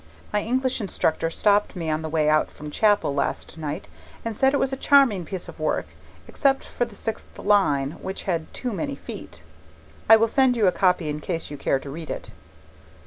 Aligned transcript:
My 0.33 0.41
English 0.41 0.81
instructor 0.81 1.29
stopped 1.29 1.75
me 1.75 1.87
on 1.91 2.01
the 2.01 2.09
way 2.09 2.27
out 2.27 2.49
from 2.49 2.71
chapel 2.71 3.13
last 3.13 3.55
night, 3.59 3.87
and 4.25 4.35
said 4.35 4.51
it 4.51 4.59
was 4.59 4.73
a 4.73 4.75
charming 4.75 5.25
piece 5.25 5.47
of 5.47 5.59
work 5.59 5.89
except 6.27 6.63
for 6.63 6.85
the 6.85 6.95
sixth 6.95 7.37
line, 7.37 7.91
which 8.01 8.23
had 8.23 8.51
too 8.51 8.73
many 8.73 8.95
feet. 8.95 9.43
I 10.09 10.15
will 10.15 10.27
send 10.27 10.55
you 10.57 10.65
a 10.65 10.71
copy 10.71 11.07
in 11.07 11.19
case 11.19 11.51
you 11.51 11.55
care 11.57 11.77
to 11.77 11.91
read 11.91 12.09
it. 12.09 12.31